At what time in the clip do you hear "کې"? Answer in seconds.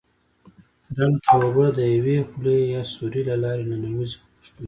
4.55-4.59